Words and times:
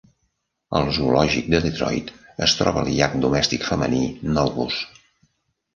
Al 0.79 0.87
zoològic 0.95 1.51
de 1.55 1.59
Detroit 1.65 2.11
es 2.47 2.57
troba 2.63 2.85
el 2.87 2.91
yak 2.97 3.17
domèstic 3.27 3.69
femení, 3.73 4.05
Novus. 4.41 4.83